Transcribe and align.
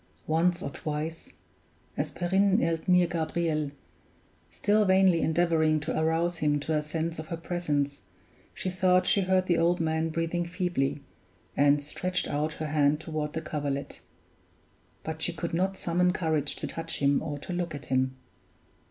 Once 0.25 0.63
or 0.63 0.71
twice, 0.71 1.29
as 1.95 2.09
Perrine 2.09 2.57
knelt 2.57 2.87
near 2.87 3.05
Gabriel, 3.05 3.69
still 4.49 4.83
vainly 4.83 5.21
endeavoring 5.21 5.79
to 5.79 5.95
arouse 5.95 6.37
him 6.37 6.59
to 6.59 6.75
a 6.75 6.81
sense 6.81 7.19
of 7.19 7.27
her 7.27 7.37
presence, 7.37 8.01
she 8.51 8.67
thought 8.71 9.05
she 9.05 9.21
heard 9.21 9.45
the 9.45 9.59
old 9.59 9.79
man 9.79 10.09
breathing 10.09 10.43
feebly, 10.43 11.01
and 11.55 11.83
stretched 11.83 12.27
out 12.27 12.53
her 12.53 12.65
hand 12.65 12.99
toward 12.99 13.33
the 13.33 13.41
coverlet; 13.41 14.01
but 15.03 15.21
she 15.21 15.31
could 15.33 15.53
not 15.53 15.77
summon 15.77 16.11
courage 16.11 16.55
to 16.55 16.65
touch 16.65 16.97
him 16.97 17.21
or 17.21 17.37
to 17.37 17.53
look 17.53 17.75
at 17.75 17.85
him. 17.85 18.15